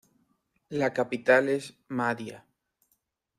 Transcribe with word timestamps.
La 0.71 0.89
capital 0.93 1.47
es 1.49 1.75
Mahdia. 1.89 2.43